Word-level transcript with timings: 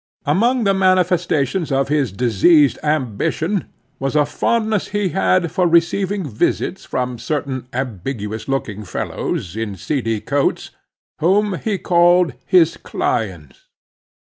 Among 0.25 0.63
the 0.63 0.73
manifestations 0.73 1.71
of 1.71 1.89
his 1.89 2.11
diseased 2.11 2.79
ambition 2.81 3.71
was 3.99 4.15
a 4.15 4.25
fondness 4.25 4.87
he 4.87 5.09
had 5.09 5.51
for 5.51 5.67
receiving 5.67 6.27
visits 6.27 6.85
from 6.85 7.19
certain 7.19 7.67
ambiguous 7.71 8.47
looking 8.47 8.83
fellows 8.83 9.55
in 9.55 9.75
seedy 9.75 10.19
coats, 10.19 10.71
whom 11.19 11.53
he 11.63 11.77
called 11.77 12.33
his 12.47 12.77
clients. 12.77 13.67